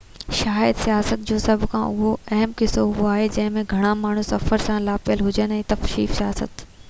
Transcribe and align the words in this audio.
شايد 0.35 0.75
سياحت 0.83 1.27
جو 1.31 1.35
سڀ 1.41 1.65
کان 1.73 1.83
اهم 2.37 2.55
قسم 2.61 2.81
اهو 2.85 3.11
آهي 3.11 3.27
تہ 3.35 3.35
جنهن 3.35 3.53
۾ 3.57 3.63
گهڻا 3.73 3.91
ماڻهو 4.05 4.25
سفر 4.31 4.63
سان 4.69 4.83
لاپيل 4.89 5.25
هجن 5.29 5.57
تفريح 5.75 6.17
سياحت 6.21 6.65